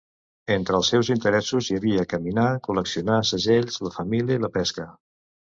Entre 0.53 0.77
els 0.77 0.87
seus 0.93 1.11
interessos 1.15 1.69
hi 1.73 1.77
havia 1.81 2.05
caminar, 2.15 2.47
col·leccionar 2.69 3.19
segells, 3.33 3.79
la 3.91 3.93
família 4.01 4.41
i 4.41 4.45
la 4.49 4.53
pesca. 4.59 4.89